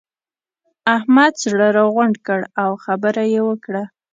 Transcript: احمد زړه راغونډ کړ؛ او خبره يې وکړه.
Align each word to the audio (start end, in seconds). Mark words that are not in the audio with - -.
احمد 0.95 1.33
زړه 1.45 1.67
راغونډ 1.77 2.15
کړ؛ 2.27 2.41
او 2.63 2.71
خبره 2.83 3.23
يې 3.33 3.41
وکړه. 3.49 3.83